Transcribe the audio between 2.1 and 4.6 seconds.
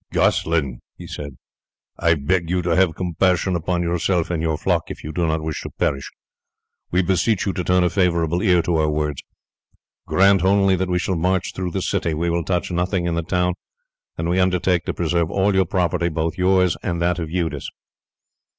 beg you to have compassion upon yourself and your